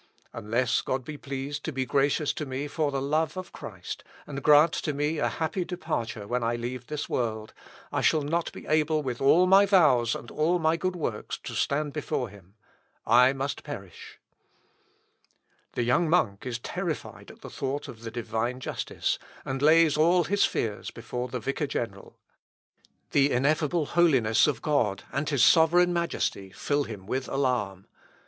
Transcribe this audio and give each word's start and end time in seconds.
Unless 0.33 0.81
God 0.81 1.05
be 1.05 1.15
pleased 1.15 1.63
to 1.65 1.71
be 1.71 1.85
gracious 1.85 2.33
to 2.33 2.47
me 2.47 2.67
for 2.67 2.89
the 2.89 2.99
love 2.99 3.37
of 3.37 3.51
Christ, 3.51 4.03
and 4.25 4.35
to 4.37 4.41
grant 4.41 4.87
me 4.95 5.19
a 5.19 5.27
happy 5.27 5.63
departure 5.63 6.25
when 6.27 6.41
I 6.43 6.55
leave 6.55 6.87
this 6.87 7.07
world, 7.07 7.53
I 7.91 8.01
shall 8.01 8.23
not 8.23 8.51
be 8.51 8.65
able 8.65 9.03
with 9.03 9.21
all 9.21 9.45
my 9.45 9.67
vows 9.67 10.15
and 10.15 10.31
all 10.31 10.57
my 10.57 10.75
good 10.75 10.95
works 10.95 11.37
to 11.43 11.53
stand 11.53 11.93
before 11.93 12.29
him. 12.29 12.55
I 13.05 13.31
must 13.33 13.63
perish." 13.63 14.17
Luth. 15.77 15.83
Op. 15.83 15.85
(W.) 15.85 15.85
viii, 15.85 15.85
2725. 15.85 15.85
The 15.85 15.85
young 15.85 16.09
monk 16.09 16.45
is 16.47 16.57
terrified 16.57 17.29
at 17.29 17.41
the 17.41 17.55
thought 17.55 17.87
of 17.87 18.01
the 18.01 18.09
Divine 18.09 18.59
justice, 18.59 19.19
and 19.45 19.61
lays 19.61 19.97
all 19.97 20.23
his 20.23 20.45
fears 20.45 20.89
before 20.89 21.27
the 21.27 21.39
vicar 21.39 21.67
general. 21.67 22.17
The 23.11 23.29
ineffable 23.31 23.85
holiness 23.85 24.47
of 24.47 24.63
God, 24.63 25.03
and 25.11 25.29
his 25.29 25.43
sovereign 25.43 25.93
majesty, 25.93 26.49
fill 26.51 26.85
him 26.85 27.05
with 27.05 27.27
alarm. 27.27 27.85